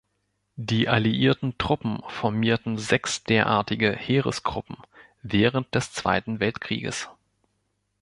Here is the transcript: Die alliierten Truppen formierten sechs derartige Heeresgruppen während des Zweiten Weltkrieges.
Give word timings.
Die 0.55 0.89
alliierten 0.89 1.59
Truppen 1.59 2.01
formierten 2.07 2.79
sechs 2.79 3.23
derartige 3.23 3.95
Heeresgruppen 3.95 4.77
während 5.21 5.75
des 5.75 5.91
Zweiten 5.93 6.39
Weltkrieges. 6.39 7.07